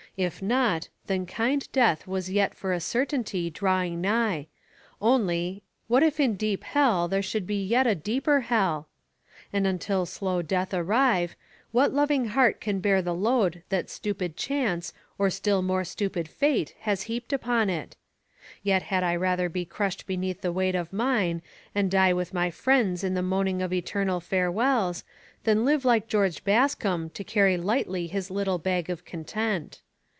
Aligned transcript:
If 0.17 0.41
not, 0.41 0.89
then 1.07 1.25
kind 1.25 1.71
death 1.71 2.05
was 2.05 2.29
yet 2.29 2.53
for 2.53 2.73
a 2.73 2.81
certainty 2.81 3.49
drawing 3.49 4.01
nigh 4.01 4.47
only, 5.01 5.63
what 5.87 6.03
if 6.03 6.19
in 6.19 6.35
deep 6.35 6.65
hell 6.65 7.07
there 7.07 7.21
should 7.21 7.47
be 7.47 7.63
yet 7.65 7.87
a 7.87 7.95
deeper 7.95 8.41
hell? 8.41 8.89
And 9.53 9.65
until 9.65 10.05
slow 10.05 10.41
Death 10.41 10.73
arrive, 10.73 11.37
what 11.71 11.93
loving 11.93 12.25
heart 12.25 12.59
can 12.59 12.81
bear 12.81 13.01
the 13.01 13.15
load 13.15 13.63
that 13.69 13.89
stupid 13.89 14.35
Chance 14.35 14.91
or 15.17 15.29
still 15.29 15.61
more 15.61 15.85
stupid 15.85 16.27
Fate 16.27 16.75
has 16.81 17.03
heaped 17.03 17.31
upon 17.31 17.69
it? 17.69 17.95
Yet 18.63 18.81
had 18.83 19.05
I 19.05 19.15
rather 19.15 19.47
be 19.47 19.63
crushed 19.63 20.05
beneath 20.07 20.41
the 20.41 20.51
weight 20.51 20.75
of 20.75 20.91
mine, 20.91 21.41
and 21.73 21.89
die 21.89 22.11
with 22.11 22.33
my 22.33 22.51
friends 22.51 23.05
in 23.05 23.13
the 23.13 23.21
moaning 23.23 23.61
of 23.61 23.71
eternal 23.71 24.19
farewells, 24.19 25.05
than 25.45 25.63
live 25.63 25.85
like 25.85 26.09
George 26.09 26.43
Bascombe 26.43 27.13
to 27.13 27.23
carry 27.23 27.55
lightly 27.55 28.07
his 28.07 28.29
little 28.29 28.57
bag 28.57 28.89
of 28.89 29.05
content. 29.05 29.81